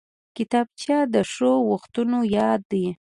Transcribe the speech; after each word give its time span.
کتابچه 0.37 0.97
د 1.13 1.15
ښو 1.31 1.51
وختونو 1.71 2.17
یاد 2.37 2.61
دی 2.71 2.85